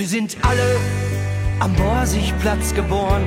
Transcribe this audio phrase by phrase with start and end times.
[0.00, 0.78] Wir sind alle
[1.58, 3.20] am Borsigplatz geboren,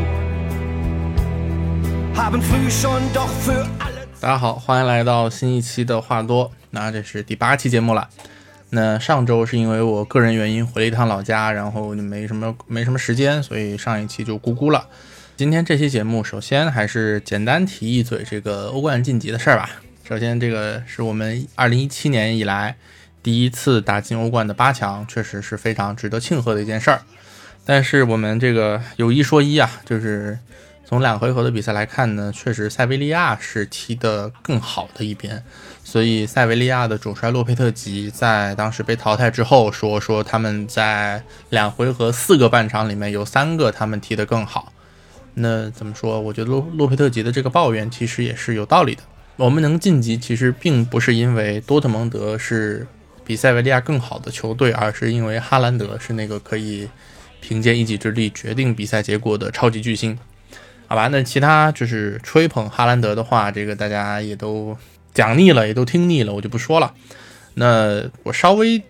[2.16, 4.08] haben früh schon doch für alle.
[4.20, 6.52] 大家好，欢迎来到新一期的话多。
[6.72, 8.10] 那这是第八期节目了。
[8.72, 14.88] 那上周是因为我个人原因回了一趟老家，然后就没什么没什么时间，所以上一期就咕咕了。
[15.38, 19.70] 今天这期节目，首先还是简单提一嘴这个欧冠晋级的事儿吧。
[20.10, 22.76] 首先，这个是我们二零一七年以来
[23.24, 27.02] 第一次打进欧冠的八强，确实是非常值得庆贺的一件事儿。
[27.66, 30.38] 但是我们这个有一说一啊，就是
[30.86, 35.42] 从两回合的比赛来看呢，确实塞维利亚是踢得更好的一边。
[35.86, 44.74] 所以塞维利亚的主帅洛佩特吉在当时被淘汰之后说说他们在两回合四个半场里面有三个他们踢得更好。
[45.36, 46.20] 那怎么说？
[46.20, 49.02] 我觉得洛洛佩特吉的这个抱怨其实也是有道理的。
[49.38, 52.86] 我们能晋级其实并不是因为多特蒙德是
[53.26, 56.88] 比塞维利亚更好的球队，而是因为哈兰德是那个可以
[57.42, 60.18] 凭借一己之力决定比赛结果的超级巨星。
[60.88, 64.78] 好吧，那其他就是吹捧哈兰德的话，这个大家也都。
[65.14, 66.92] 讲腻了，也都听腻了，我就不说了。
[67.54, 68.82] 那我稍微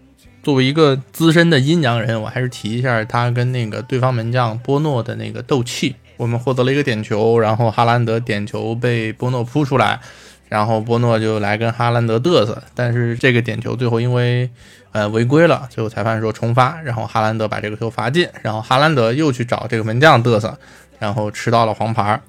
[0.42, 5.98] 作为一个资深的阴阳人，我还是提一下他跟那个对方门将波诺的那个斗气。
[6.16, 10.00] 我们获得了一个点球，然后哈兰德点球被波诺扑出来，
[10.50, 12.62] 然后波诺就来跟哈兰德嘚瑟。
[12.76, 14.50] 但是这个点球最后因为
[14.92, 20.58] 呃违规了，最后裁判说重发，然后哈兰德把这个球罚进，然后哈兰德又去找这个门将嘚瑟，
[21.00, 22.20] 然后吃到了黄牌。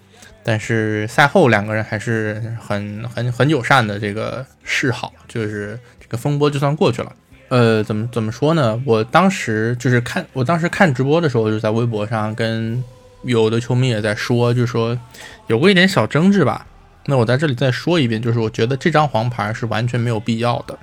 [0.47, 7.11] 但是赛后两个人还是很很很友善的，这个示好，就是这个风波就算过去了。
[7.49, 8.78] 呃，怎么怎么说呢？
[8.84, 12.83] 我当时就是看，我当时看直播的时候，就在微博上跟
[13.23, 14.99] 有的球迷也在说，就说
[15.47, 16.67] 有过一点小争执吧。
[17.06, 20.78] 那我在这里再说一遍，就是我觉得这张黄牌是完全没有必要的。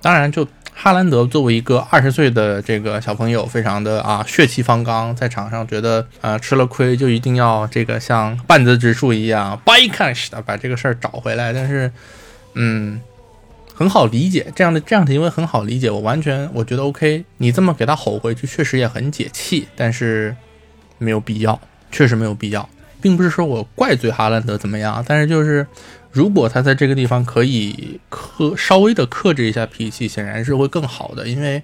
[0.00, 0.46] 当然就。
[0.74, 11.52] 哈兰德作为一个二十岁的这个小朋友，非常的啊血气方刚，在场上觉得啊吃了亏就一定要这个像半泽直树一样 by cash 的把这个事儿找回来。
[11.52, 11.92] 但是，
[12.54, 12.98] 嗯，
[13.74, 17.22] 很好理解这样的这样的行为很好理解，我完全我觉得 OK。
[17.36, 20.34] 你这么给他吼回去，确实也很解气，但是
[20.96, 21.60] 没有必要，
[21.92, 22.66] 确实没有必要，
[23.02, 25.66] 并不是说我怪罪哈兰德怎么样，但是就是。
[26.14, 31.26] 如果他在这个地方可以克稍微的克制一下脾气，显然是会更好的。
[31.26, 31.62] 因为，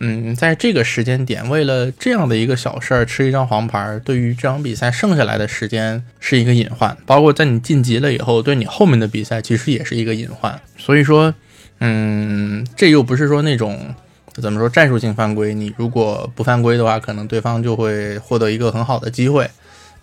[0.00, 6.96] 嗯，在这个时间点，为了这样的一个小事儿吃一张黄牌，对于这场比赛剩下来的时间是一个隐患。
[7.06, 10.60] 包括在你晋级了以后，对你后面的比赛其实也是一个隐患。
[10.76, 11.32] 所以说，
[11.78, 13.94] 嗯，这又不是说那种
[14.34, 19.48] 怎么说战术性犯规，你如果不犯规的话，可能对方就会获得一个很好的机会。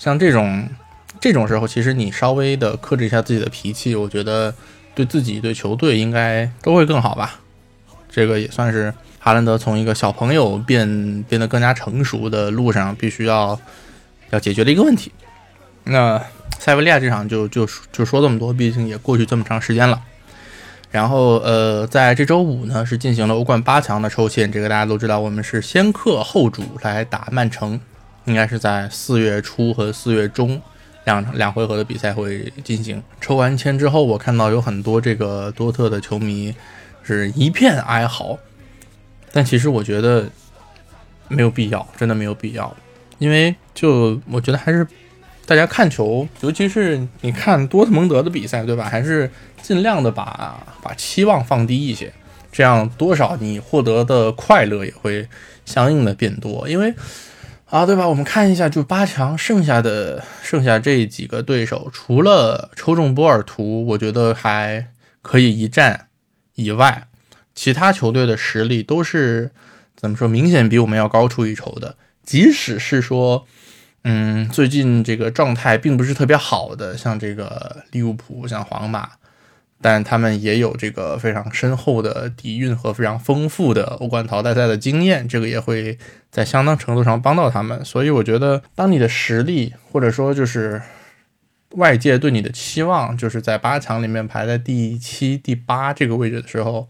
[0.02, 0.68] 像这种。
[1.20, 4.52] 这种时候，其实你稍微的克制一下自己的脾气，我觉得
[4.96, 7.40] 对自己、对球队应该都会更好吧。
[8.10, 13.60] 这个也算是哈兰德从一个小朋友变变得更加成熟的路上必须要
[14.32, 15.12] 要解决的一个问题。
[15.84, 16.20] 那
[16.58, 20.02] 塞维利亚这场就就就说这么多，毕竟也过去这么长时间了。
[20.90, 27.80] 然后呃，在这周五呢，是进行了欧冠八强的抽签，这个大家都知道，我们是先客后主来打曼城，
[28.26, 30.62] 应该是在四月初和四月中。
[31.06, 33.02] 两两回合的比赛会进行。
[33.20, 36.54] 抽完签之后，我看到有很多这个多特的球迷
[37.02, 38.38] 是一片哀嚎，
[39.32, 40.30] 但其实我觉得
[41.28, 42.72] 没有必要，真的没有必要。
[43.18, 44.86] 因为就我觉得还是
[45.48, 48.88] 大家看球，尤其是你看多特蒙德的比赛，对吧？
[48.88, 49.28] 还是
[49.60, 52.14] 尽量的把把期望放低一些，
[52.52, 55.28] 这样多少你获得的快乐也会
[55.66, 56.94] 相应的变多，因为。
[57.72, 58.06] 啊，对吧？
[58.06, 64.90] 我们看一下，就八强剩下的剩下这几个对手，除了抽中波尔图，我觉得还
[65.22, 66.08] 可以一战
[66.56, 67.08] 以外，
[67.56, 69.52] 其他球队的实力都是
[69.96, 71.96] 怎么说，明显比我们要高出一筹的。
[72.26, 73.48] 即使是说，
[74.04, 79.10] 嗯，最近这个状态并不是特别好的，像这个利物浦，像皇马。
[79.84, 85.98] 但他们也有这个非常深厚的底蕴和非常丰富的欧冠淘汰赛的经验，这个也会
[86.30, 87.84] 在相当程度上帮到他们。
[87.84, 90.80] 所以我觉得，当你的实力或者说就是
[91.72, 96.88] 外界对你的期望，就是在八强里面排在第七、第八这个位置的时候，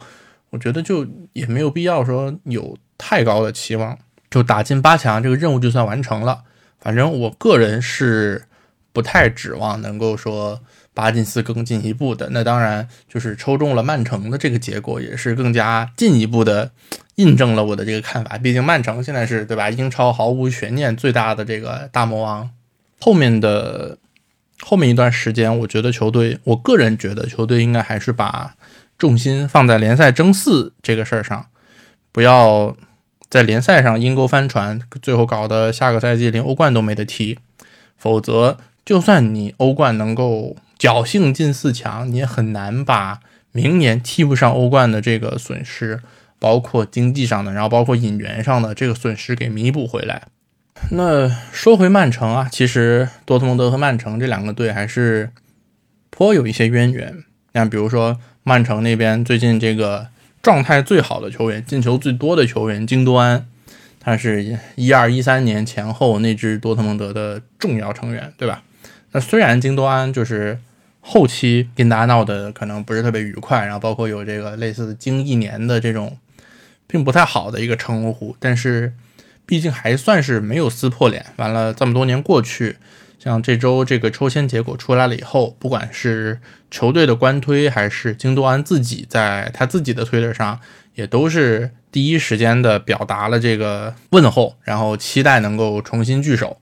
[0.50, 3.98] 我觉得就也没有必要说有太高的期望，
[4.30, 6.44] 就打进八强这个任务就算完成了。
[6.82, 8.44] 反正我个人是
[8.92, 10.60] 不太指望能够说。
[10.94, 16.72] 八进四更进一步的，那当然就是抽中了曼城的这个结果，也是更加进一步的
[17.16, 18.38] 印证了我的这个看法。
[18.38, 19.70] 毕竟曼城现在是对吧？
[19.70, 22.50] 英超毫无悬念最大的这个大魔王。
[23.00, 23.98] 后面的
[24.62, 28.56] 后面一段时间，我觉得球队，我个人觉得球队应该还是把
[28.98, 31.48] 重心放在联赛争四这个事儿上，
[32.12, 32.76] 不要
[33.30, 37.40] 在联赛上阴沟翻船，最后搞得下个赛季连欧冠都没得踢。
[37.98, 43.20] 否则，就算你欧冠能够侥幸进四强，你也很难把
[43.52, 46.02] 明年踢不上欧冠的这个损失，
[46.40, 50.24] 包括经济上的，然后包括引援上的这个损失给弥补回来。
[50.90, 55.30] 那说回曼城啊，其实多特蒙德和曼城这两个队还是
[56.10, 57.24] 颇有一些渊源。
[57.54, 60.08] 像比如说曼城那边最近这个
[60.42, 63.46] 状态最好的球员、进球最多的球员京多安。
[64.00, 68.64] 他是一二一三年前后那支多特蒙德的重要成员，对吧？
[69.12, 70.58] 那虽然京多安就是
[71.02, 76.18] 后期跟大家闹的可能不是特别愉快，然后包括有这个类似经一年的这种
[76.88, 78.94] 并不太好的一个称呼，但是
[79.46, 81.26] 毕竟还算是没有撕破脸。
[81.36, 82.78] 完了这么多年过去，
[83.20, 86.40] 像这周这个抽签结果出来了以后，不管是
[86.70, 90.60] 球队的官推还是京多安自己在他自己的推特上，
[90.96, 91.72] 也都是。
[91.92, 96.58] 第一时间的表达了这个问候，然后期待能够重新聚首。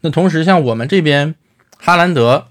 [0.00, 1.34] 那同时，像我们这边
[1.76, 2.46] 哈兰德，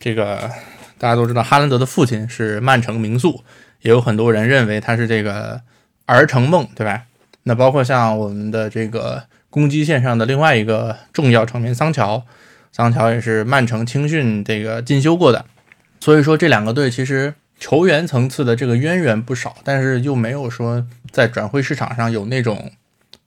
[0.00, 0.50] 这个
[0.98, 3.42] 大家都知道，哈兰德的父亲是曼城名宿，
[3.82, 5.60] 也有很多人认为他是这个
[6.06, 7.04] 儿成梦，对吧？
[7.42, 12.22] 那包括像我们的这个攻击线上的另外一个重要成员桑乔，
[12.72, 15.44] 桑乔也是曼城青训这个进修过的，
[16.00, 17.34] 所以说这两个队其实。
[17.58, 22.70] 球员层次的这个渊源不少，但是又没有说在转会市场上有那种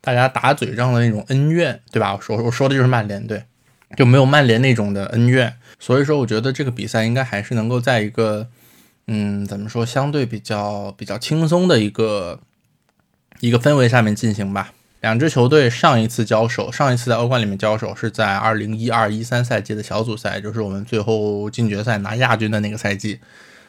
[0.02, 2.14] 大家打嘴仗的那种恩怨，对吧？
[2.14, 3.44] 我说我说的就是曼联队，
[3.96, 5.56] 就没有曼联那种的恩怨。
[5.80, 8.48] 所以说，我觉得这个比赛应该还是能够在一个
[9.08, 12.40] 嗯，怎么说，相对比较比较轻松的一个
[13.40, 14.74] 一个氛围下面进行吧。
[15.02, 23.20] 两支球队上一次交手，上一次在欧冠里面交手是在二零一二一三赛季的小组赛，就是我们最后进决赛拿亚军的那个赛季。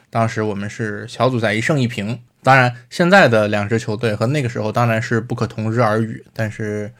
[0.09, 6.91] 当时我们是小组赛一胜一平，当然现在的两支球队和那个时候当然是不可同日而语，但是，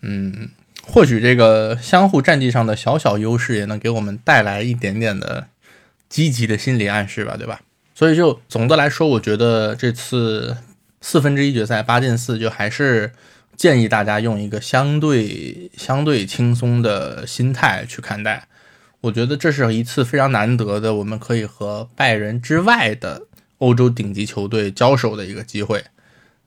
[0.00, 0.48] 嗯，
[0.86, 5.46] 或许这个相互战绩上的小小优势也能给我们带来一点点的
[6.08, 7.60] 积极的心理暗示吧，对吧？
[7.94, 10.56] 所以就总的来说，我觉得这次
[11.00, 13.12] 四分之一决赛八进四，就还是
[13.56, 18.48] 建议大家用一个相对相对轻松的心态去看待。
[19.02, 23.22] 我觉得这是一次非常难得的，我们可以和拜仁之外的
[23.58, 25.84] 欧洲顶级球队交手的一个机会。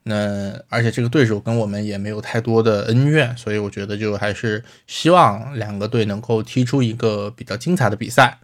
[0.07, 8.37] 那而且这个对手跟我们也没有太多的恩怨，所以我觉得就还是希望两个队能够踢出一个比较精彩的比赛。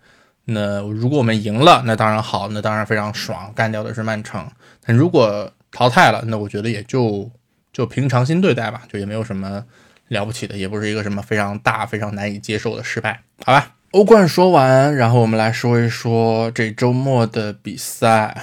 [0.46, 4.50] 那如果我们赢了，那当然好，那当然非常爽，干掉的是曼城。
[4.84, 7.30] 但如果淘汰了，那我觉得也就
[7.72, 9.64] 就平常心对待吧，就也没有什么
[10.08, 13.76] 了不起的，也不是一个什么非常大、非常难以接受的失败，好吧？
[13.92, 18.42] 欧冠说完，然后我们来说一说这周末的比赛。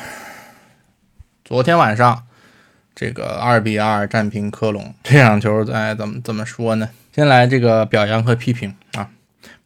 [1.45, 2.27] 昨天晚上，
[3.01, 6.91] 这个二比二战平科隆， 这场球赛怎么怎么说呢？
[7.15, 9.09] 先来这个表扬和批评啊。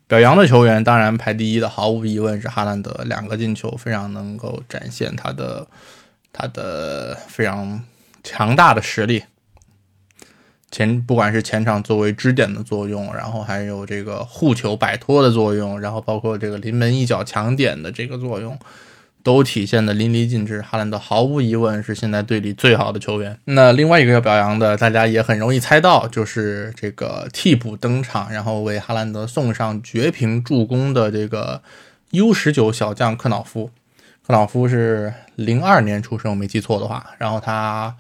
[0.07, 5.67] 表扬的球员当然排第一的，毫无疑问是哈兰德，两个进球非常能够展现他的
[6.31, 7.83] 他的非常
[8.23, 9.25] 强大的实力。
[10.71, 18.59] 前不管是前场作为支点的作用，然后还有这个护球摆脱的作用，然后包括这个临门一脚抢点的这个作用，
[19.23, 20.61] 都体现的淋漓尽致。
[20.63, 23.39] 哈兰德毫无疑问是现在队里最好的球员。
[23.45, 31.63] 那另外一个要表扬的，大家也很容易猜到，就是这个替补登场，然后为哈兰德送上绝平助攻的这个
[32.11, 33.71] U 十九小将克瑙夫。
[34.27, 37.95] 克瑙夫是零二年出生，我没记错的话，然后他。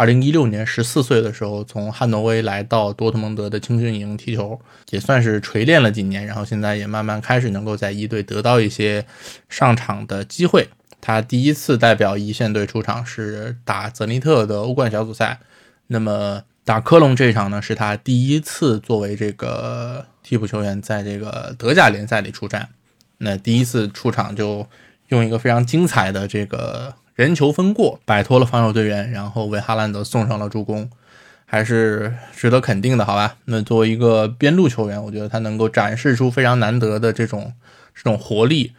[0.00, 4.56] 二零一六年十四岁的时候，从汉诺威来到多特蒙德的青训营踢球，
[4.90, 9.04] 也算是锤炼了几年，然后现在也慢慢开始能够在一队得到一些
[9.48, 10.68] 上场的机会。
[11.00, 15.40] 他第一次代表一线队出场是打泽尼特的欧冠小组赛，
[15.88, 22.68] 那么打科隆这场呢，是他第一次作为这个替补球员在这个德甲联赛里出战。
[23.18, 24.66] 那第一次出场就
[25.08, 26.94] 用一个非常精彩的这个。
[27.18, 30.88] 人球分过，摆脱了防守队员，然后为哈兰德送上了助攻，
[31.44, 33.34] 还是值得肯定的，好吧？
[33.46, 37.52] 那作为一个边路球员，我觉得他能够展示出非常难得的这种
[37.92, 38.72] 这种活力，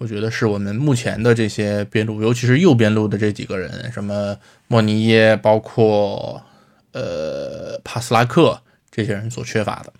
[0.00, 4.34] 我觉得是我们目前的这些边路，尤其是右边路的这几个人，什么
[4.66, 6.42] 莫尼耶，包括
[6.92, 9.92] 呃帕斯拉克这些人所缺乏的。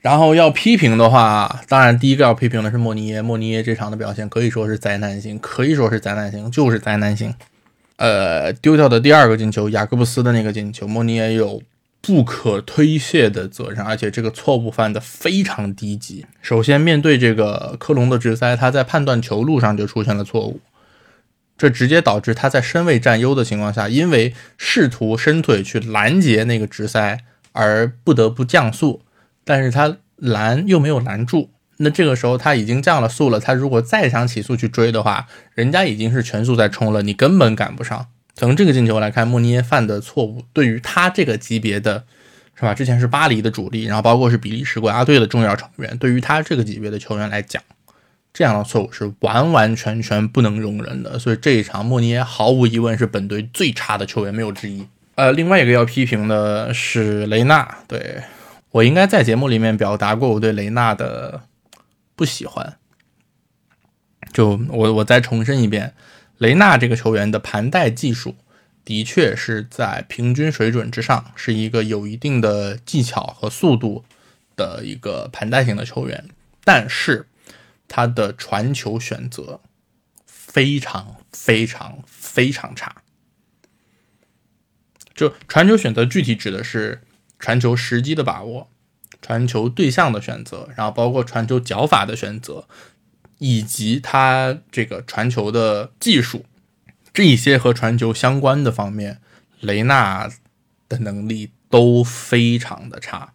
[0.00, 3.22] 然后要批评的话，当然第一个要批评的是莫尼耶。
[3.22, 7.32] 莫尼耶这场的表现可以说是灾难性，可以说是灾难性，就是灾难性。
[7.94, 11.62] 呃，丢掉的第二个进球，雅各布斯的那个进球，莫尼耶有
[12.00, 16.24] 不可推卸的责任，而且这个错误犯的非常低级。
[16.40, 20.60] 首先，面对这个科隆的直塞，他在判断球路上就出现了错误。
[21.56, 27.18] 这直接导致他在身位占优的情况下，因为试图伸腿去拦截那个直塞
[27.52, 29.02] 而不得不降速，
[29.44, 31.50] 但是他拦又没有拦住。
[31.78, 38.06] 那这个时候他已经降了速了，他如果再想起速去追的话，人家已经是全速在冲了，你根本赶不上。
[38.38, 42.04] 从这个进球来看，莫尼耶犯的错误，对于他这个级别的，
[42.54, 42.72] 是吧？
[42.72, 47.60] 之前是巴黎的主力，然后包括是比利时国家队的重要成员，对于他这个级别的球员来讲，
[48.32, 51.18] 这样的错误是完完全全不能容忍的。
[51.18, 54.86] 所以这一场，莫尼耶毫无疑问是本队最差的球员，没有之一。
[55.16, 58.22] 呃，另外一个要批评的是雷纳，对
[58.70, 61.42] 我应该在节目里面表达过我对雷纳的
[62.14, 62.76] 不喜欢。
[64.32, 65.92] 就我我再重申一遍。
[66.38, 68.36] 雷纳这个球员的盘带技术
[68.84, 74.04] 的确是在平均水准之上，是一个有一定的技巧和速度
[74.56, 76.28] 的一个盘带型的球员，
[76.64, 77.26] 但是
[77.86, 79.60] 他的传球选择
[80.24, 83.02] 非常非常非常差。
[85.14, 87.02] 就传球选择具体指的是
[87.38, 88.70] 传球时机的把握、
[89.20, 92.68] 传球对象的选择，然后包括传球脚法的选择。
[93.38, 96.44] 以及他这个传球的技术，
[97.12, 99.18] 这一些和传球相关的方面，
[99.60, 100.28] 雷纳
[100.88, 103.32] 的能力都非常的差，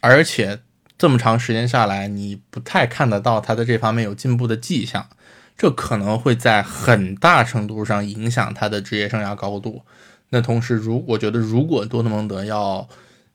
[0.00, 0.60] 而且
[0.96, 5.08] 这么长时间下来，你不太看得到他在这方面有进步的迹象，
[5.56, 9.82] 这可能会在很大程度上影响他的职业生涯高度。
[10.28, 12.88] 那同时，如我觉得，如果多特蒙德要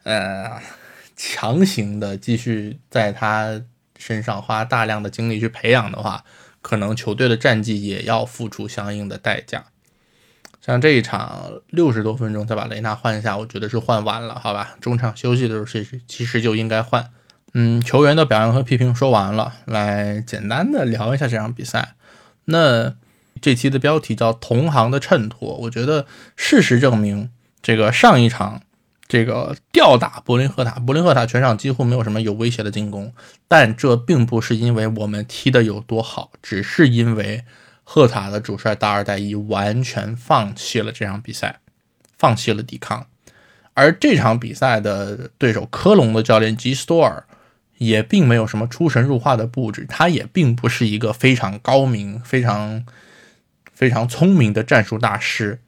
[0.04, 0.62] 呃
[1.18, 3.62] 强行的继续在他。
[4.00, 6.24] 身上花大量的精力去培养的话，
[6.64, 9.66] 可能球队的战绩也要付出相应的代价。
[10.62, 14.76] 像这一场六十多分钟再把雷纳换下，我觉得是换晚了，好吧？
[14.82, 17.12] 中场休息的时候其实其实就应该换。
[17.54, 21.96] 嗯，球员的表扬和批评说完了，来简单的聊一下这场比赛。
[22.46, 22.96] 那
[23.42, 28.62] 这期的标题叫“同行的衬托”，我觉得事实证明，这个上一场。
[29.10, 33.12] 这个吊打柏林赫塔，柏林赫塔全场几乎没有什么有威胁的进攻，
[33.48, 37.44] 但这并不是因为我们踢的有多好，只是因为
[37.84, 41.60] 赫塔的主帅达尔代伊完全放弃了这场比赛，
[42.20, 43.08] 放弃了抵抗。
[43.74, 47.24] 而这场比赛的对手科隆的教练吉斯多尔
[47.80, 52.86] 也并没有什么出神入化的布置，他也并不是一个非常高明、非常
[53.74, 55.60] 非常聪明的战术大师。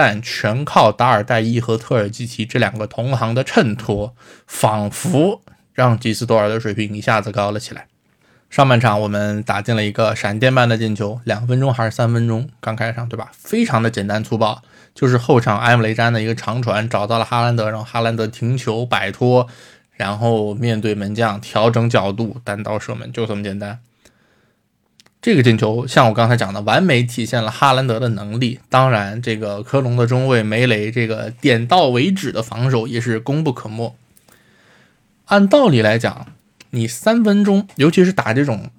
[0.00, 4.14] 但全靠达尔代伊和特尔基奇这两个同行的衬托，
[4.46, 7.88] 仿佛让吉斯多尔的水平一下子高了起来。
[8.48, 12.48] 上半场我们打进了一个闪电般的进球，两分钟还是三分钟？
[12.60, 13.32] 刚开场对吧？
[13.32, 14.62] 非常的简单粗暴，
[14.94, 19.48] 就是后场埃姆雷詹的一个长传找到了哈兰德，然后哈兰德停球摆脱，
[19.90, 23.80] 然后面对门将调整角度单刀射门，就这么简单。
[25.20, 28.60] 这个进球像我刚才讲的，完美体现了哈兰德的能力。
[28.68, 33.96] 当然，这个科隆的中卫梅雷这个点到为止的防守也是功不可没。
[35.26, 36.28] 按道理来讲，
[36.70, 38.70] 你三分钟，尤其是打这种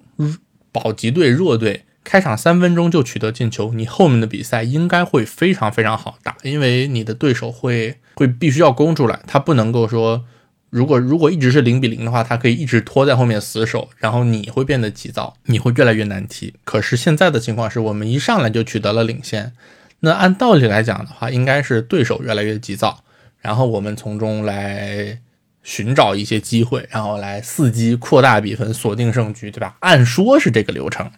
[0.72, 10.24] 保级队弱队，开场三分钟就取得进球，你后面的比赛应该会非常非常好打，因为你的对手会会必须要攻出来，他不能够说。
[10.70, 16.54] 如果如果一直是零比零的话，他可以一直拖在后面死守，然后你会变得急躁，你会越来越难踢。
[16.64, 19.52] 可是现在的情况是我们一上来就取得了领先，
[19.98, 23.02] 那按道理来讲的话，应该是对手越来越急躁，
[23.40, 25.18] 然后我们从中来
[25.64, 29.76] 寻找一些机会，然后来伺机扩大比分，锁定胜局，对吧？
[29.80, 31.10] 按说是这个流程，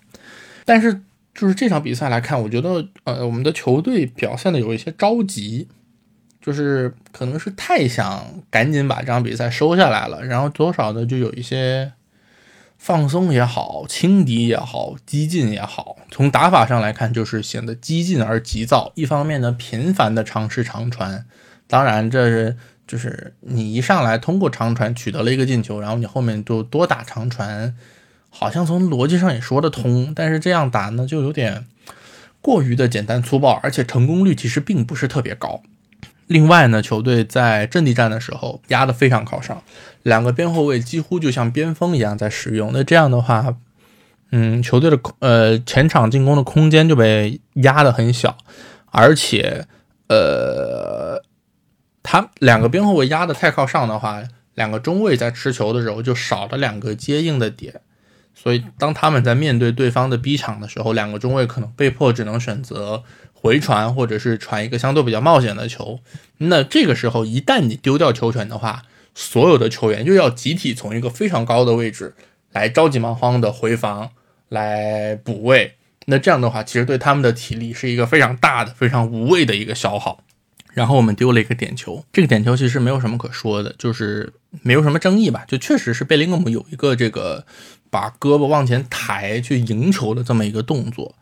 [0.64, 1.02] 但是
[1.35, 5.68] 就是这场比赛来看，我觉得呃，我们的球队表现的有一些着急。
[6.42, 11.92] 就是可能是太想赶紧把这场比赛收下来了，然后多少的就有一些
[12.76, 15.99] 放松也好，轻敌也好，激进也好。
[16.11, 18.90] 从打法上来看，就是显得激进而急躁。
[18.96, 21.25] 一方面呢，频繁的尝试长传，
[21.68, 22.56] 当然这是
[22.88, 27.72] 就是你一上来通过长传取得了一个进球，然后你后面就多打长传，
[28.28, 30.12] 好像从逻辑上也说得通。
[30.12, 31.64] 但是这样打呢，就有点
[32.40, 35.62] 过于的简单粗暴，而且成功率其实并不是特别高。
[36.26, 39.62] 另外呢，球队在阵地战的时候压得非常靠上，
[40.02, 42.71] 两个边后卫几乎就像边锋一样在使用。
[42.73, 43.57] 那这样的话，
[44.31, 48.38] 嗯，球队的呃前场进攻的空间就被压得很小，
[48.91, 49.67] 而且
[50.09, 51.23] 呃，
[52.02, 54.23] 他两个边后卫压得太靠上的话，
[54.55, 57.81] 两个中卫在持球的时候就少了两个接应的点，
[58.34, 63.02] 所以当他们在面对对方的逼抢的时候，两个中卫可能被迫只能选择。
[63.34, 65.98] 回传或者是传一个相对比较冒险的球，
[66.38, 68.84] 那这个时候一旦你丢掉球权的话，
[69.16, 72.14] 所有的球员就要集体从一个非常高的位置
[72.52, 74.10] 来着急忙慌的回防
[74.48, 75.74] 来补位，
[76.06, 80.22] 那这样的话，其实对他们的体力是一个非常大的、非常无谓的一个消耗。
[80.72, 87.44] 然后我们丢了一个点球，这个点球其实没有什么可说的，就是没有什么争议吧，就确实是贝林厄姆有一个这个
[87.92, 91.14] 把胳膊往前抬去迎球的这么一个动作。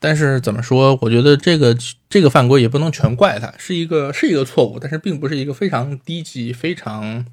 [0.00, 1.76] 但是怎么说，我觉得这个
[2.08, 7.26] 这个犯规也不能全怪他，是一个是一个错误，但是并不是一个非常低级、非常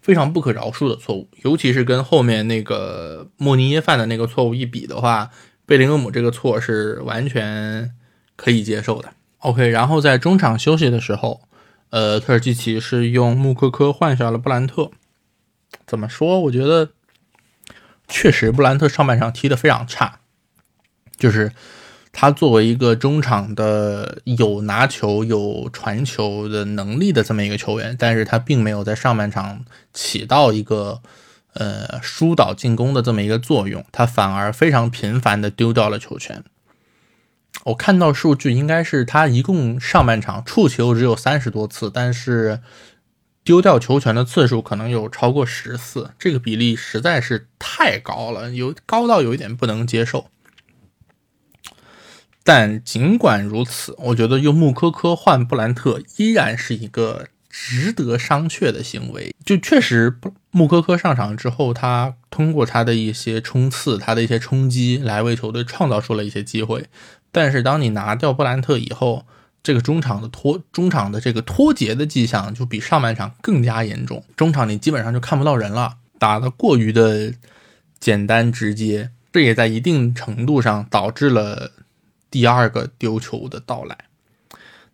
[0.00, 5.30] 非常不可饶恕的错误，尤其是跟后面那个莫尼耶犯的那个错误一比的话。
[5.66, 7.92] 贝林厄姆这个错是完全
[8.34, 9.10] 可以接受的。
[9.38, 11.42] OK，然后在中场休息的时候，
[11.90, 14.90] 呃，特尔基奇是用穆科科换下了布兰特。
[15.86, 16.40] 怎么说？
[16.40, 16.90] 我觉得
[18.10, 20.18] 确实布兰特上半场踢得非常差，
[21.16, 21.52] 就是
[22.12, 29.64] 他作为一个中场的有拿球、有传球的能力的这么一个球员，但是他并没有在上半场
[29.94, 31.00] 起到一个。
[31.52, 36.44] 呃，疏导进攻的这么一个作用，他反而非常频繁的丢掉了球权。
[37.64, 42.60] 我看到数据，应该是他一共上半场触球只有三十多次，但是
[43.44, 50.26] 丢掉球权的次数可能有超过十次，这个比例实在是太高了，有高到有一点不能接受。
[52.42, 57.28] 但尽管如此，我觉得用穆科科换布兰特依然是一个。
[57.52, 60.16] 值得商榷的行为，就确实
[60.52, 66.86] 穆科科上场之后，他通过他的一些冲刺，他的一些冲击，来为球队创造出了一些机会。
[67.32, 69.26] 但是当你拿掉布兰特以后，
[69.62, 74.24] 这个中场的脱中场的这个脱节的迹象就比上半场更加严重。
[74.36, 77.34] 中场你基本上就看不到人了，打得过于的
[77.98, 81.72] 简单直接，这也在一定程度上导致了
[82.30, 83.96] 第二个丢球的到来。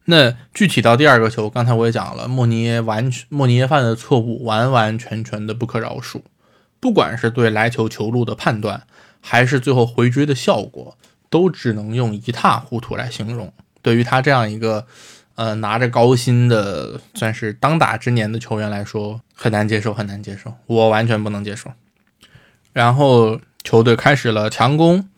[0.07, 6.23] 那具体到第二个球，刚才我也讲了，莫尼耶完全莫尼耶犯的错误完完全全的不可饶恕，
[6.79, 8.85] 不管是对来球球路的判断，
[9.21, 10.97] 还是最后回追的效果，
[11.29, 13.53] 都只能用一塌糊涂来形容。
[13.87, 14.85] 对于他这样一个
[15.37, 21.71] 呃拿着高薪的算是当打之年的球员来说，很难接受，很难接受，我完全不能接受。
[22.73, 25.09] 然后球队开始了强攻，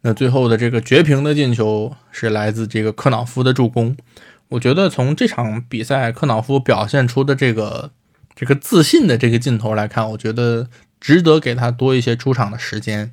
[0.00, 3.94] 那最后的这个绝平的进球是来自这个克瑙夫的助攻。
[4.48, 7.90] 我觉得从这场比赛克瑙夫表现出的这个
[8.34, 13.12] 这个自信的这个劲头来看，我觉得值得给他多一些出场的时间。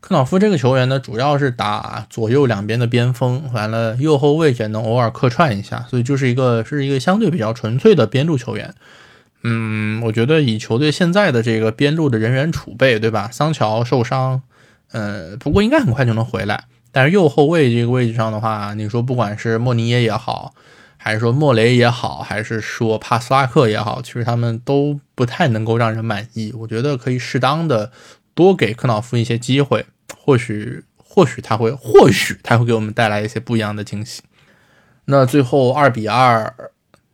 [0.00, 8.74] 克瑙夫这个球员呢，主要是打左右两边的边锋，完了右后卫也能偶尔客串一下，所以就是一个是一个相对比较纯粹的边路球员。
[9.42, 13.28] 嗯，我觉得以球队现在的这个边路的人员储备，对吧？
[13.32, 14.42] 桑乔受伤，
[14.92, 16.64] 呃，不过应该很快就能回来。
[16.90, 20.54] 但是右后卫这个位置上的话，你说不管是莫尼耶也好，
[20.96, 26.52] 还是说莫雷也好，还是说帕斯拉克也好，其实他们都不太能够让人满意。
[26.58, 27.92] 我觉得可以适当的
[28.38, 29.84] 多给克瑙夫一些机会，
[30.16, 34.22] 或许或许他会或许他会给我们带来一些不一样的惊喜。
[35.06, 36.54] 那最后二比二。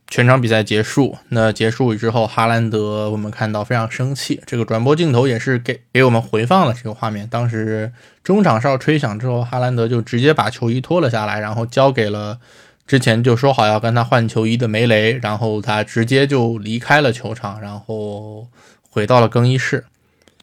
[0.06, 4.40] 全场比赛结束，那结束之后，哈兰德我们看到非常生气。
[4.46, 7.26] 这个转播镜头也是给给我们回放了这个画面。
[7.26, 7.90] 当时
[8.22, 12.38] 中场哨吹响之后，哈兰德就直接把球衣脱了下来，然后交给了
[12.86, 18.46] 之前就说好要跟他换球衣的梅雷，然后他直接就离开了球场，然后
[18.88, 19.86] 回到了更衣室。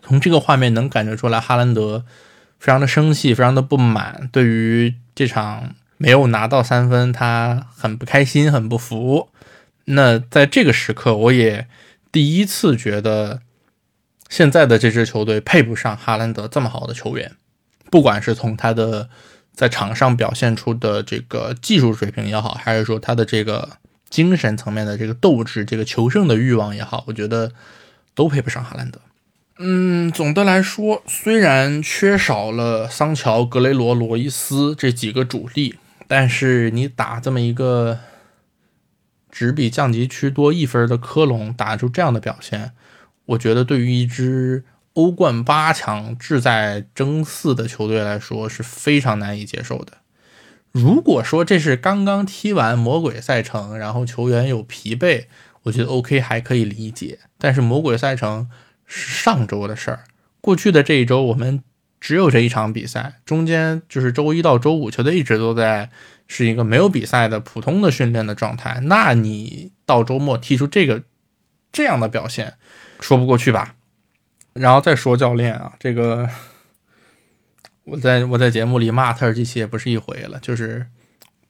[0.02, 2.04] 从这个画面能感觉出来，哈兰德
[2.60, 9.30] 非常的生气，非常的不满，对于这场没有拿到三分，他很不开心，很不服。
[9.86, 11.68] 那在这个时刻，我也
[12.12, 13.42] 第一次觉得
[14.30, 17.32] 现在的这支球队配不上哈兰德这么好的球员，
[17.90, 19.10] 不管是从他的
[19.54, 23.78] 在场上表现出的这个技术水平也好，还是说他的这个
[24.10, 27.52] 精神层面的这个斗志、这个求胜的欲望也好，我觉得
[28.14, 29.00] 都配不上哈兰德。
[29.58, 35.76] 嗯，总的来说，虽然缺少了桑乔、格雷罗、罗伊斯这几个主力，
[36.08, 38.00] 但是你打这么一个。
[39.34, 42.74] 只比降级区多一分的科隆打出这样的表现，
[43.28, 49.94] 我觉得对于一支欧冠八强志在争四的球队来说是非常难以接受的。
[50.74, 55.28] 如果说这是刚刚踢完魔鬼赛程，然后球员有疲惫，
[55.64, 57.20] 我觉得 OK 还可以理解。
[57.38, 58.50] 但是魔鬼赛程
[58.92, 60.04] 是上周的事儿，
[60.42, 61.64] 过去的这一周我们
[62.02, 65.90] 只有这一场比赛，中间就是周一到周五球队一直都在。
[66.34, 71.04] 是一个没有比赛的普通的训练的状态，那你到周末踢出这个
[71.74, 72.54] 这样的表现，
[73.02, 73.76] 说不过去吧？
[74.54, 76.30] 然后再说教练啊，这个
[77.84, 80.88] 我在我在节目里骂特尔基奇也不是一回了，就是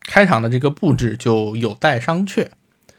[0.02, 2.48] 开场的这个布置就有待商榷。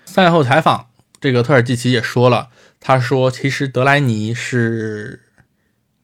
[0.05, 0.87] 赛后采访，
[1.21, 2.51] 这个特尔基奇也说了，
[2.85, 5.23] 他说其实德莱尼是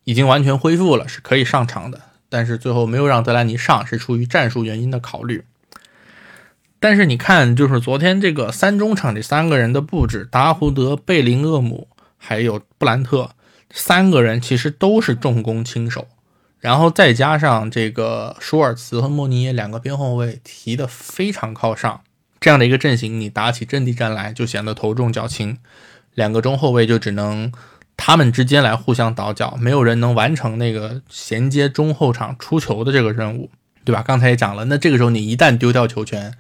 [0.05, 2.01] 已经完全恢复了，是可以上场的。
[2.29, 5.45] 但是最后没有让德莱尼上，是出于战术原因的考虑。
[6.79, 13.33] 但是你看，就是昨天这个三中场这三个人的布置，达胡德、贝林厄姆还有布兰特
[13.71, 16.07] 三个人其实都是重攻轻守，
[16.61, 22.03] 然后再加上这个舒尔茨和莫尼耶两个边后卫提的非常靠上，
[22.38, 25.59] 这样的一个阵型，你打起阵地战来就显得头重脚轻，
[26.19, 27.53] 两个中后卫就只能
[27.97, 33.49] 他们之间来互相倒脚，没有人能完成那个衔接中后场出球的这个任务，
[33.85, 34.03] 对吧？
[34.03, 36.35] 刚才也讲了，那这个时候你一旦丢掉球权。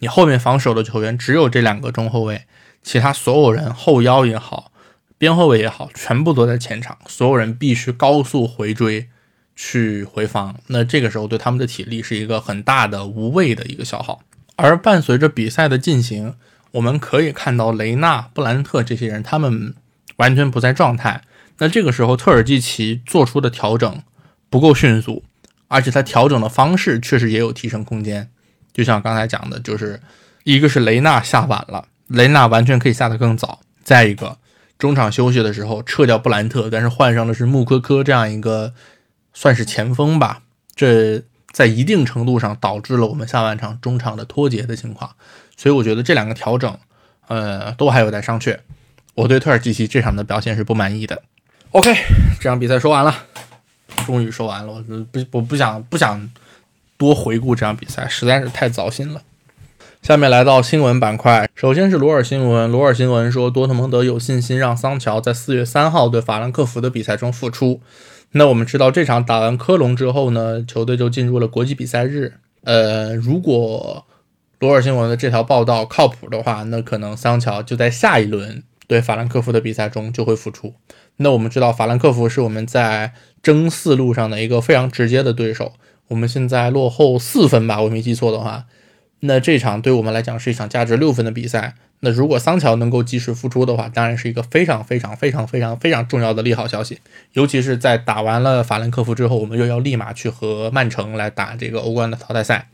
[0.00, 2.42] 你后面防守的球员只有这两个中后卫，
[2.82, 4.70] 其他所有人后腰也好，
[5.16, 9.08] 边后卫也好，全部都在前场，所有人必须高速回追
[9.56, 10.56] 去回防。
[10.66, 14.20] 那这个时候对他们的体力是一个很大的无谓的一个消耗。
[14.56, 16.34] 而伴随着比赛的进行，
[16.72, 19.74] 我们可以看到雷纳、布兰特这些人他们
[20.16, 21.22] 完全不在状态。
[21.58, 24.02] 那这个时候特尔季奇做出的调整
[24.50, 25.22] 不够迅速，
[25.68, 28.28] 而且他调整的方式确实也有提升空间。
[28.72, 30.00] 就像刚才讲的，就是
[30.44, 33.60] 一个是雷纳下晚了，雷纳完全可以下得更早。
[33.84, 34.38] 再一个，
[34.78, 38.72] 中场休息的时候撤掉布兰特，但是换上的是穆科科这样一个
[39.34, 40.42] 算是前锋吧，
[40.74, 45.14] 这在一定程度上导致了我们下半场中场的脱节的情况。
[45.62, 46.76] 所以我觉得这两个调整，
[47.28, 48.58] 呃，都还有待商榷。
[49.14, 51.22] 我对特尔季奇这场的表现是不满意的。
[51.70, 51.94] OK，
[52.40, 53.14] 这场比赛说完了，
[54.04, 54.72] 终于说完了。
[54.72, 56.28] 我不，我不想，不想。
[56.98, 59.22] 多回顾这场比赛实在是太糟心了。
[60.02, 62.68] 下面来到新闻板块，首先是罗尔新闻。
[62.70, 67.80] 罗尔新闻说，多特蒙德有信心让桑乔在四月三号对法兰克福的比赛中复出。
[68.32, 72.34] 那我们知道，这场打完科隆之后呢，球队就进入了国际比赛日。
[72.64, 74.04] 呃，如果
[74.62, 80.72] 罗尔新闻的这条报道靠谱的话，那可能桑乔就在下一轮对法兰克福的比赛中就会复出。
[81.16, 85.72] 那我们知道，法兰克福是我们在争四路上的一个非常直接的对手。
[86.06, 88.66] 我们现在落后四分吧，我没记错的话，
[89.18, 91.74] 那这场对我们来讲是一场价值六分的比赛。
[91.98, 97.00] 那如果桑乔能够及时复出的话，当然是一个非常非常非常非常非常重要的利好消息。
[97.32, 102.68] 尤其是在打完了法兰克福之后，我们又要立马去和曼城来打这个欧冠的淘汰赛。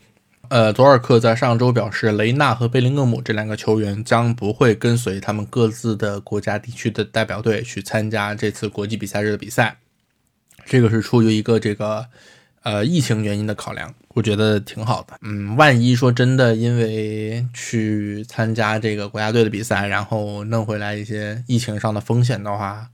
[0.49, 9.77] 呃，佐尔克在上周表示，雷纳和贝林厄姆这两个球员将不会跟随他们各自的国家地区的代表队去参加这次国际比赛日的比赛。
[10.65, 12.05] 这个是出于一个这个。
[12.61, 15.17] 呃，疫情原因的考量，我觉得挺好的。
[15.21, 22.89] 嗯，万一说真的，因为去参加这个国家队的比赛，然后弄回来一些疫情上的风险的话，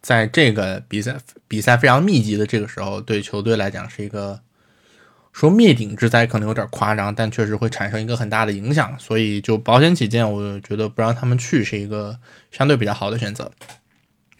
[0.00, 1.14] 在这个比赛
[1.46, 4.40] 比赛非常密集的这个时候，对球队来讲是一个
[5.36, 8.98] 说灭顶之灾，可能有点夸张，但确实会产生一个很大的影响。
[8.98, 12.18] 所以就保险起见，我觉得不让他们去是一个
[12.50, 13.52] 相对比较好的选择。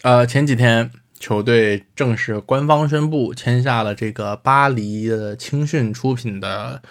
[0.02, 0.90] 呃，前几天。
[1.18, 6.82] 球队正式官方宣布签下了这个巴黎的青训出品的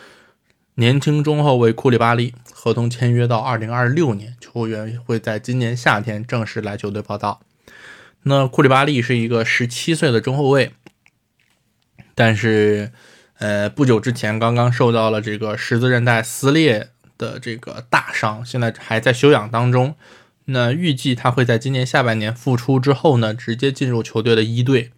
[0.74, 7.42] 年轻中后卫库里巴利，合同签约到二零二六年，球员会在今年夏天正式来球队报道。
[8.24, 10.72] 那库里巴利是一个十七岁的中后卫，
[12.16, 12.92] 但是
[13.38, 19.96] 呃不久之前刚刚受到了这个十字韧带撕裂的这个大伤，现在还在休养当中。
[20.46, 24.92] 那预计他会在今年下半年复出之后呢，直接进入球队的一队。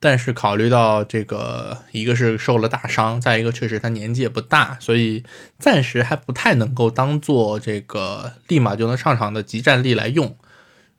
[0.00, 5.24] 但是考虑到这个，一个是受了大伤，再一个确实他年纪也不大，所以
[5.58, 10.36] 暂时还不太能够当做这个立马就能上场的集战力来用，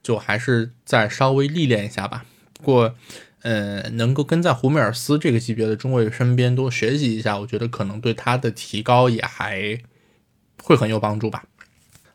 [0.02, 2.26] 就还是再稍微历练一下吧。
[2.56, 2.96] 不过，
[3.46, 9.80] 呃，能够跟在胡梅尔斯这个级别的中卫身边多学习一下，我觉得可能对他的提高也还
[10.64, 11.44] 会很有帮助吧。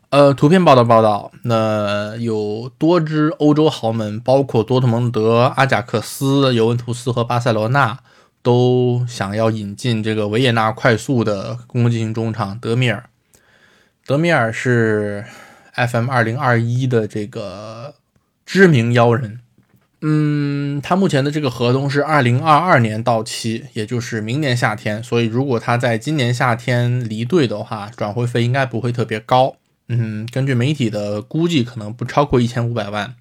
[0.09, 7.97] 呃，图片报道报道，那有多支欧洲豪门，包括多特蒙德、阿贾克斯、尤文图斯和巴塞罗那，
[8.41, 13.09] 都想要引进这个维也纳快速的攻击型中场德米尔。
[14.05, 15.23] 德米尔是
[15.75, 17.95] FM 二零二一的这个
[18.45, 19.39] 知名妖人，
[20.03, 25.03] 嗯，他目前的这个合同是二零二二年到期，也就是明年夏天。
[25.03, 29.57] 所以如果他在今年夏天离队的话，转会费应该不会特别高。
[29.89, 33.15] 嗯，根据媒体的估计，可能不超过一千五百万。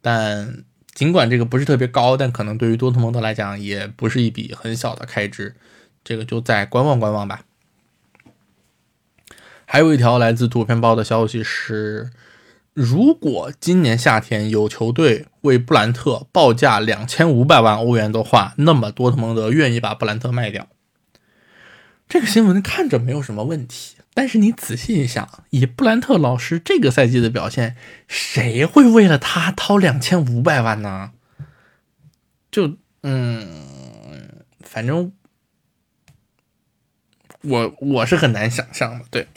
[0.00, 5.54] 但尽管这个不是特别高，但可能对于多特蒙德来讲，也不是一笔很小的开支。
[6.02, 7.42] 这个就再观望观望吧。
[9.64, 12.10] 还有一条来自图片报的消息是，
[12.72, 20.68] 如果今年夏天有球队为布兰特报价两千五百万欧元的话，那么多特蒙德愿意把布兰特卖掉。
[22.06, 23.96] 这个新闻看着没有什么问题。
[24.12, 27.76] 但是你仔细一想，以布兰特老师这个赛季的表现，
[28.08, 31.12] 谁会为了他掏两千五百万呢？
[32.50, 33.46] 就嗯，
[34.60, 35.12] 反正
[37.42, 39.04] 我我是很难想象的。
[39.10, 39.28] 对，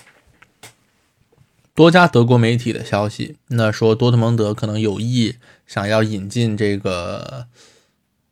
[1.80, 7.46] 多家德国媒体的消息，那说多特蒙德可能有意想要引进这个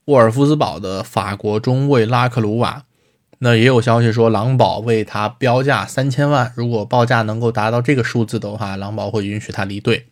[0.03, 2.83] 沃尔夫斯堡的法国中卫拉克鲁瓦。
[3.37, 10.07] 那也有消息说，狼堡为他标价三千万，如果报价能够达到这个数字的话，狼堡会允许他离队。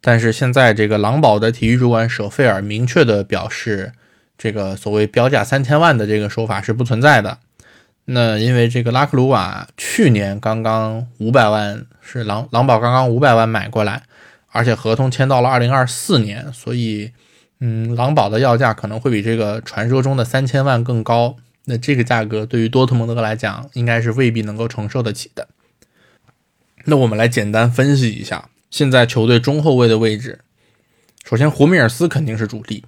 [0.00, 3.92] 但是现在这个狼堡的体育主管舍费尔明确的表示，
[4.36, 7.38] 这个所谓标价三千万的这个说法是不存在的。
[8.10, 14.04] 那因为这个拉克鲁瓦去年刚刚五百万是狼狼堡刚刚五百万买过来，
[14.50, 17.12] 而且合同签到了二零二四年，所以
[17.60, 21.36] 嗯，狼堡的要价可能会比这个传说中的三千万更高。
[21.66, 25.46] 那这个价格对于多特蒙德来讲，应该是未必能够承受得起的。
[26.86, 30.40] 那我们来简单分析一下现在球队中后卫的位置。
[31.24, 32.84] 首先，胡米尔斯肯定是主力，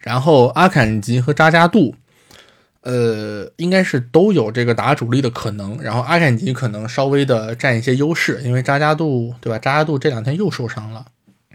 [0.00, 1.94] 然后阿坎吉和扎加杜，
[2.84, 5.80] 呃，应该是都有这个打主力的可能。
[5.82, 9.58] 然后阿坎吉可能稍微的占一些优势，因为扎加杜，对吧？
[9.58, 11.06] 扎加杜这两天又受伤了，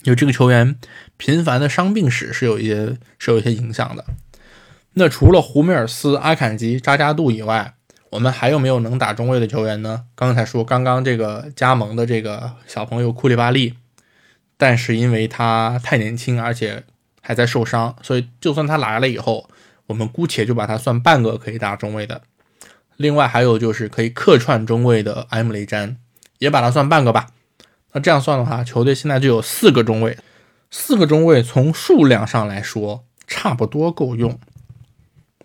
[0.01, 0.75] 就这个球员
[1.17, 4.03] 频繁的伤病史是有一些是有一些影响的。
[4.93, 7.75] 那除了胡梅尔斯、阿坎吉、扎加杜以外，
[8.09, 10.05] 我们还有没有能打中卫的球员呢？
[10.15, 13.75] 刚才说刚刚这个加盟的这个小朋友库利巴利，
[14.57, 16.83] 但是因为他太年轻，而且
[17.21, 19.47] 还在受伤，所以就算他来了以后，
[19.89, 22.21] 我们姑且就把它算半个可以打中卫的。
[22.95, 25.97] 另外还有就是可以客串中卫的埃姆雷詹，
[26.37, 27.27] 也把它算半个吧。
[27.93, 30.17] 那这样算的话，球队现在就有四个中卫，
[30.69, 34.39] 四个中卫从数量上来说差不多够用。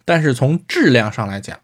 [0.05, 1.59] 但是从质量上来讲，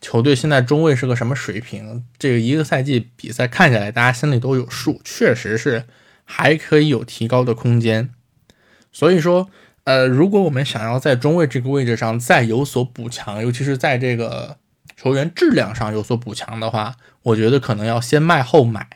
[0.00, 2.06] 球队现在中卫是个什么水平？
[2.18, 5.84] 这个一个赛季比赛看起来，大家心里都有数，确实是
[6.24, 8.10] 还可以有提高的空间。
[8.92, 9.50] 所以说，
[9.84, 14.56] 呃，如果我们想要在中卫这个位置上再有所补强，尤其是在这个
[14.96, 18.86] 球员质量上有所补强的话，我觉得可能要先卖后买，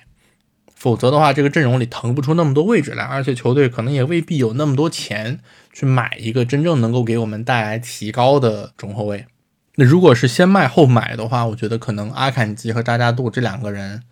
[0.74, 5.40] 否则的话，这个阵容里腾不出那么多位置来，而且球队可能也未必有那么多钱。
[5.76, 9.26] 去买一个真正能够给我们带来提高的中后卫。
[9.74, 14.04] 那如果是先卖后买的话，我觉得可能阿坎吉和扎加杜这两个人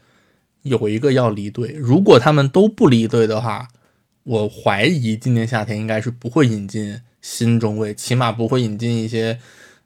[0.63, 1.77] 有一个要离队。
[1.79, 3.69] 如果他们都不离队的话，
[4.25, 9.39] 我怀疑今年夏天应该是不会引进新中卫，起码不会引进一些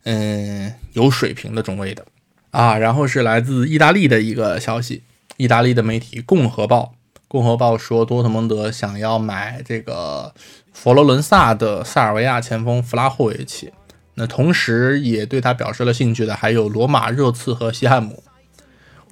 [0.05, 2.05] 嗯有水平的中卫的
[2.51, 2.77] 啊。
[2.77, 5.03] 然后是来自意大利的一个消息，
[5.37, 6.95] 意大利的媒体《共和报》，
[7.29, 10.35] 《共和报》说多特蒙德想要买这个。
[10.77, 13.73] 佛罗伦萨的塞尔维亚前锋弗拉霍维奇，
[14.17, 18.23] 那同时也对他表示了兴趣的还有罗马、热刺和西汉姆。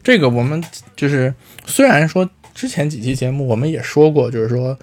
[0.02, 0.62] 这个我们
[0.94, 1.34] 就是
[1.64, 4.78] 虽然说之前几期节目我们也说过，就是说，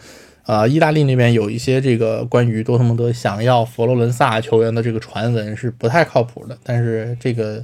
[0.45, 6.57] 呃，意大利那边有一些这个关于多特蒙德想要佛罗伦萨球员的这个传闻是不太靠谱的。
[6.63, 7.63] 但是这个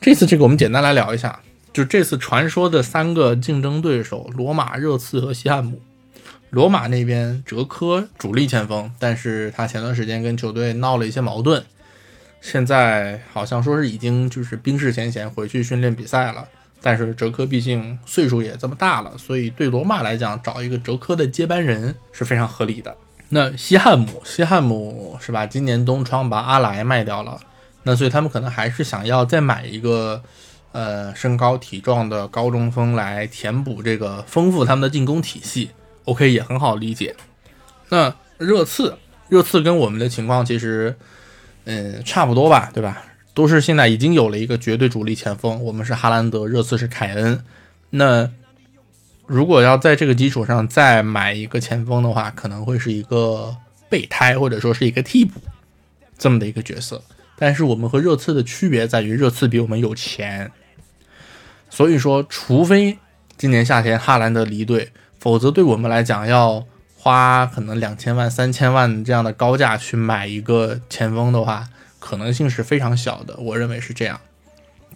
[0.00, 1.40] 这次这个我们简单来聊一下，
[1.72, 5.80] 就这次传说的三个竞争对手：罗马、热刺和西汉姆。
[6.50, 11.64] 罗马那边哲科主力前锋，但是他前段时间跟球队闹了一些矛盾，
[12.40, 16.46] 现在好像说是已经就是冰释前嫌，回去训练比赛了。
[16.86, 22.94] 但是哲科毕竟岁数也这么大了，所以对罗马来讲，找一个哲科的接班人是非常合理的。
[23.30, 25.46] 那西汉姆，西汉姆是吧？
[25.46, 27.40] 今年冬窗把阿莱卖掉了，
[27.84, 30.22] 那所以他们可能还是想要再买一个，
[30.72, 35.70] 呃，身高体壮的高中锋来填补这个，丰富他们的进攻体系。
[36.04, 37.16] OK 也很好理解。
[37.88, 38.98] 那热刺，
[39.30, 40.94] 热刺跟我们的情况其实，
[41.64, 43.02] 嗯，差不多吧，对吧？
[43.34, 47.44] 都是现在已经有了一个绝对主力前锋，我们是哈兰德，热刺是凯恩。
[47.90, 48.30] 那
[49.26, 53.56] 如果要在这个基础上再买一个前锋的话，可能会是一个
[53.90, 55.40] 备胎或者说是一个替补
[56.16, 57.02] 这么的一个角色。
[57.36, 60.52] 但是我们和热刺的区别在于，热刺比我们有钱，
[61.68, 62.96] 所以说，除非
[63.36, 64.92] 今年夏天哈兰德离队。
[65.18, 66.66] 否则，对我们来讲，要
[66.98, 71.66] 花可能两千万、三千万这样的高价去买一个前锋的话，
[72.04, 73.34] 可能性是非常小的。
[73.38, 74.20] 我认为是这样。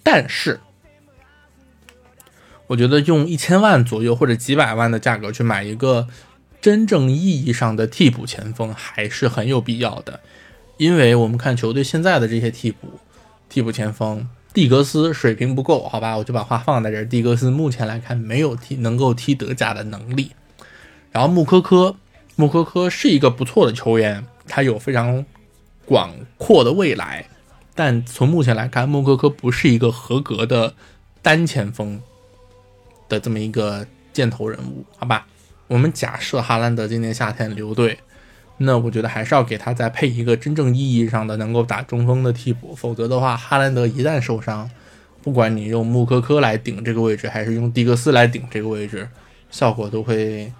[0.03, 0.61] 但是，
[2.67, 6.07] 我觉得用一千万左右或者几百万的价格去买一个
[6.61, 10.21] 真正意义上的替补前锋，还是很有必要的。
[10.77, 13.01] 因为我们看球队现在的这些替补
[13.49, 14.29] 替补前锋。
[14.53, 17.05] 蒂格斯水平不够，好吧，我就把话放在这儿。
[17.07, 20.33] 蒂格斯目前来看没有踢能够踢德甲的能力。
[21.11, 21.97] 然后穆科科，
[22.37, 25.25] 穆科科是一个不错的球员，他有非常
[25.89, 27.27] 广阔的未来。
[27.75, 30.75] 但从目前来看，穆科科不是一个合格的
[31.23, 32.01] 单前锋
[33.09, 35.27] 的这么一个箭头人物，好吧？
[35.67, 37.99] 我们假设哈兰德今年夏天留队。
[38.61, 44.69] 那我觉得还是要给他再配一个真正意义上的能够打中锋的替补，否则的话，哈兰德一旦受伤，
[45.23, 49.09] 不管你用穆科科来顶这个位置，还是用蒂格斯来顶这个位置，
[49.49, 50.53] 效果都会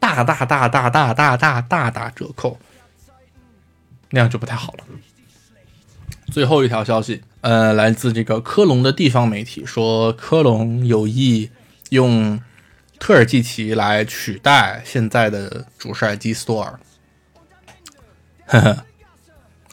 [0.00, 2.58] 大大大大大大大大打折扣，
[4.14, 4.84] 那样就不太好了。
[6.32, 11.50] 最后一条消息，呃，来自这个科隆的地方媒体说，科隆有意
[11.90, 12.40] 用
[13.00, 16.78] 特尔季奇来取代现在的主帅基斯多尔。
[18.46, 18.84] 呵呵，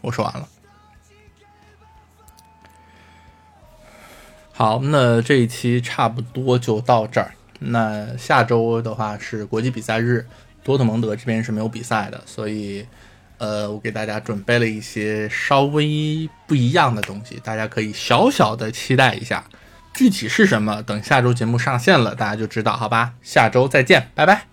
[0.02, 0.48] 我说完了。
[4.54, 7.32] 好，那这一期差不多就到这儿。
[7.60, 10.26] 那下周的话是国际比赛日，
[10.64, 12.86] 多特蒙德这边是没有比赛的，所以，
[13.42, 19.44] 呃，我给大家准备了一些稍微不一样的东西，大家可以小小的期待一下。
[19.96, 23.14] 具体是什么，等下周节目上线了，大家就知道，好吧？
[23.24, 24.51] 下周再见，拜拜。